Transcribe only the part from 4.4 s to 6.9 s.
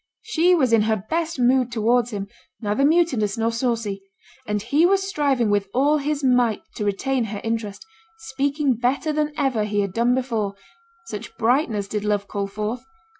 and he was striving with all his might to